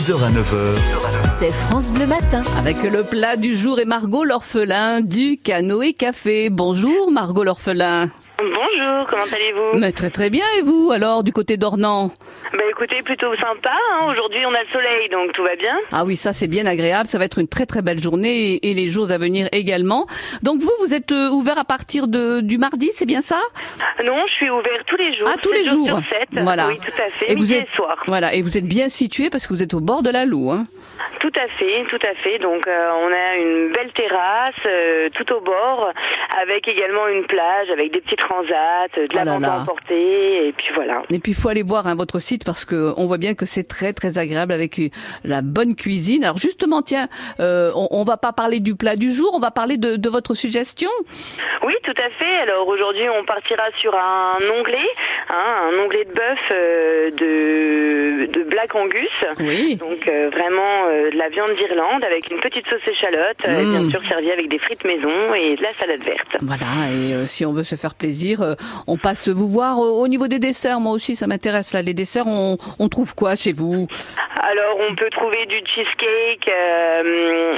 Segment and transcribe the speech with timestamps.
[0.00, 1.28] 6h à 9h.
[1.38, 2.42] C'est France Bleu Matin.
[2.56, 6.48] Avec le plat du jour et Margot l'orphelin du canoë café.
[6.48, 8.10] Bonjour Margot l'orphelin.
[8.42, 12.10] Bonjour, comment allez-vous Mais très très bien et vous alors du côté d'Ornans
[12.54, 13.70] Bah écoutez, plutôt sympa.
[13.70, 14.06] Hein.
[14.10, 15.74] Aujourd'hui on a le soleil, donc tout va bien.
[15.92, 17.06] Ah oui, ça c'est bien agréable.
[17.10, 20.06] Ça va être une très très belle journée et, et les jours à venir également.
[20.42, 23.40] Donc vous, vous êtes euh, ouvert à partir de, du mardi, c'est bien ça?
[24.02, 25.28] Non, je suis ouvert tous les jours.
[25.30, 25.86] Ah tous les jours.
[25.86, 26.28] Sur 7.
[26.42, 26.68] Voilà.
[26.68, 27.32] Oui, tout à fait.
[27.32, 28.02] Et vous êtes et soir.
[28.06, 30.50] voilà et vous êtes bien situé parce que vous êtes au bord de la Loue.
[30.50, 30.64] Hein.
[31.30, 32.38] Tout à fait, tout à fait.
[32.38, 35.92] Donc euh, on a une belle terrasse euh, tout au bord,
[36.42, 39.52] avec également une plage, avec des petits transats, de la vente là.
[39.52, 41.02] à emporter, et puis voilà.
[41.10, 43.46] Et puis il faut aller voir hein, votre site parce que on voit bien que
[43.46, 44.88] c'est très très agréable avec euh,
[45.24, 46.24] la bonne cuisine.
[46.24, 49.50] Alors justement, tiens, euh, on, on va pas parler du plat du jour, on va
[49.52, 50.90] parler de, de votre suggestion?
[51.62, 52.38] Oui, tout à fait.
[52.40, 54.88] Alors aujourd'hui, on partira sur un onglet,
[55.30, 59.08] hein, un onglet de bœuf euh, de, de Black Angus.
[59.40, 59.76] Oui.
[59.76, 63.72] Donc euh, vraiment euh, de la viande d'Irlande avec une petite sauce échalote, Mm.
[63.78, 66.36] bien sûr servie avec des frites maison et de la salade verte.
[66.40, 70.38] Voilà, et si on veut se faire plaisir, on passe vous voir au niveau des
[70.38, 70.80] desserts.
[70.80, 71.82] Moi aussi, ça m'intéresse là.
[71.82, 73.86] Les desserts, on, on trouve quoi chez vous?
[74.42, 76.50] Alors on peut trouver du cheesecake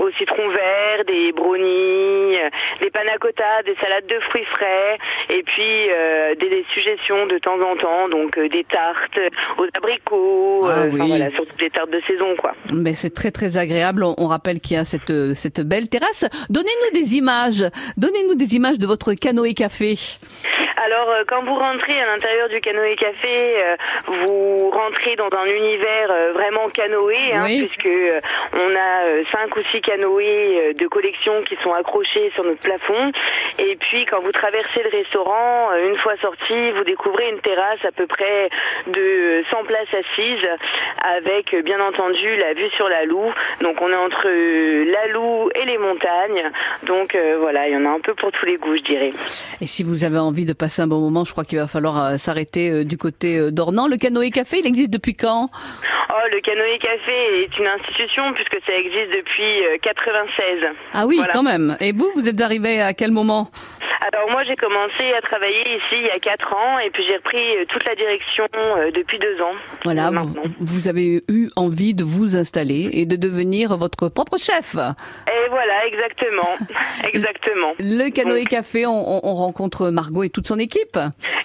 [0.00, 2.50] au citron vert, des brownies, euh,
[2.80, 4.98] des panna cotta, des salades de fruits frais
[5.30, 9.18] et puis euh, des, des suggestions de temps en temps, donc euh, des tartes
[9.58, 12.52] aux abricots, Ah enfin, voilà, surtout des tartes de saison quoi.
[12.72, 14.02] Mais c'est très très agréable.
[14.04, 16.24] On, on rappelle qu'il y a cette cette belle terrasse.
[16.50, 17.64] Donnez-nous des images.
[17.96, 19.94] Donnez-nous des images de votre canoë café.
[20.84, 23.54] Alors, quand vous rentrez à l'intérieur du canoë café,
[24.06, 27.64] vous rentrez dans un univers vraiment canoë, hein, Oui.
[27.64, 28.20] puisque euh,
[28.52, 33.12] on a cinq ou six canoës de collection qui sont accrochés sur notre plafond.
[33.58, 37.84] Et puis, quand vous traversez le restaurant, euh, une fois sorti, vous découvrez une terrasse
[37.84, 38.50] à peu près
[38.86, 40.48] de 100 places assises,
[41.16, 43.32] avec euh, bien entendu la vue sur la Loue.
[43.60, 46.50] Donc, on est entre euh, la Loue et les montagnes.
[46.84, 49.12] Donc, voilà, il y en a un peu pour tous les goûts, je dirais.
[49.60, 52.18] Et si vous avez envie de passer un bon moment, je crois qu'il va falloir
[52.18, 53.88] s'arrêter du côté d'Ornans.
[53.88, 55.50] Le canoë café, il existe depuis quand?
[56.16, 60.44] Oh, le canoë café est une institution puisque ça existe depuis euh, 96.
[60.92, 61.32] Ah oui, Voilà.
[61.32, 61.76] quand même.
[61.80, 63.48] Et vous, vous êtes arrivé à quel moment?
[64.12, 67.16] Alors moi j'ai commencé à travailler ici il y a 4 ans et puis j'ai
[67.16, 69.54] repris euh, toute la direction euh, depuis 2 ans.
[69.84, 74.74] Voilà, vous, vous avez eu envie de vous installer et de devenir votre propre chef.
[74.76, 76.50] Et voilà, exactement.
[77.14, 77.72] exactement.
[77.78, 80.98] Le canoë Donc, café, on, on- on rencontre Margot et toute son équipe.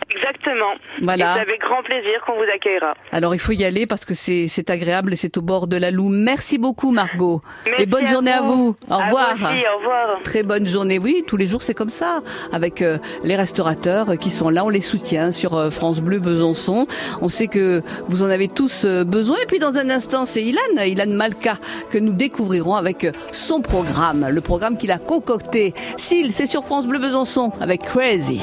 [0.10, 0.74] Exactement.
[1.02, 1.32] Voilà.
[1.32, 2.94] Et c'est avec grand plaisir qu'on vous accueillera.
[3.12, 5.78] Alors il faut y aller parce que c'est c'est agréable et c'est au bord de
[5.78, 6.10] la Loue.
[6.10, 7.42] Merci beaucoup Margot.
[7.66, 8.76] Merci et bonne à journée à vous.
[8.90, 9.36] Au À revoir.
[9.38, 10.20] vous aussi, au revoir.
[10.24, 11.00] Très bonne journée.
[11.00, 12.20] Oui, tous les jours c'est comme ça.
[12.52, 16.88] Avec euh, les restaurateurs qui sont là, on les soutient sur euh, France Bleu Besançon.
[17.22, 19.38] On sait que vous en avez tous euh, besoin.
[19.44, 21.58] Et puis dans un instant, c'est Ilan, Ilan Malka,
[21.90, 25.74] que nous découvrirons avec son programme, le programme qu'il a concocté.
[25.98, 28.42] S'il, c'est sur France Bleu Besançon avec Crazy.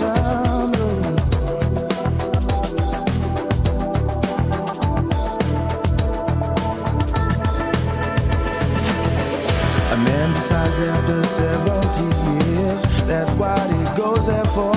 [0.00, 0.57] Only
[10.38, 12.04] After 70
[12.46, 14.72] years that what he goes there for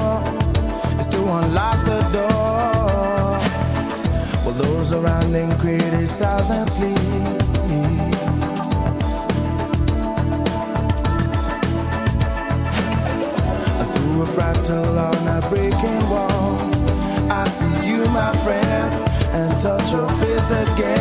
[0.99, 2.41] is to unlock the door.
[4.57, 6.97] Those around criticize and sleep.
[13.93, 16.57] through a fractal on a breaking wall.
[17.31, 18.93] I see you, my friend,
[19.33, 21.00] and touch your face again.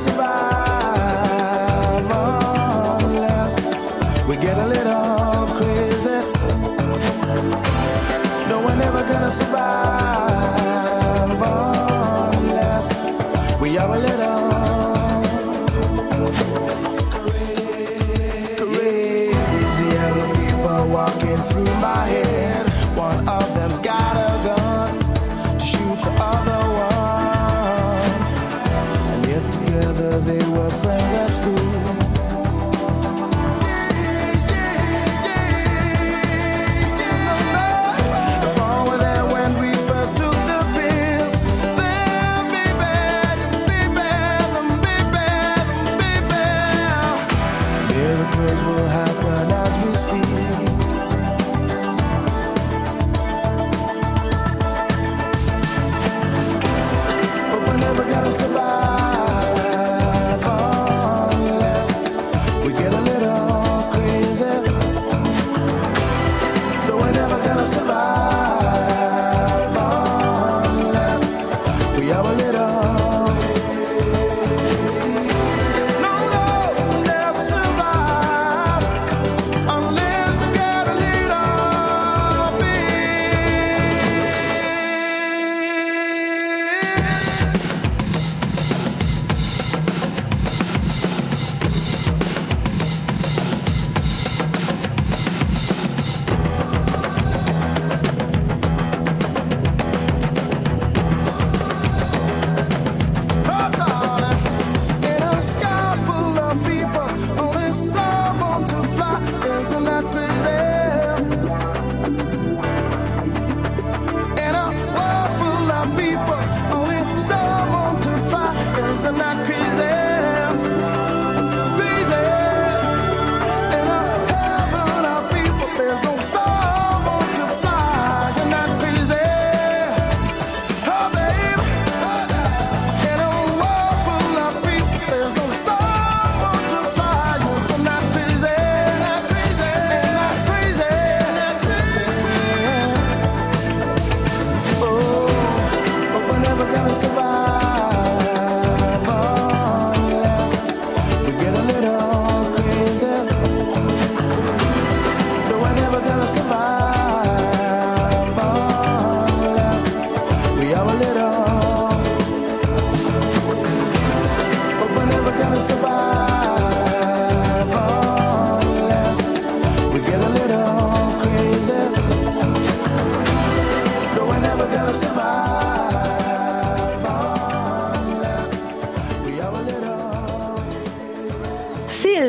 [0.00, 0.39] se vai.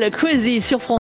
[0.01, 0.89] Seal Crazy sur France.